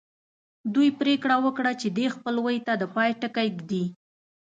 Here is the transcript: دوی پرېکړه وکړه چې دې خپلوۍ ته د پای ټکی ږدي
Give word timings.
دوی 0.73 0.89
پرېکړه 0.99 1.35
وکړه 1.45 1.71
چې 1.81 1.87
دې 1.97 2.07
خپلوۍ 2.15 2.57
ته 2.65 2.73
د 2.81 2.83
پای 2.93 3.11
ټکی 3.21 3.47
ږدي 3.55 3.85